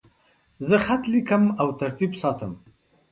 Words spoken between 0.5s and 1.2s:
زه خط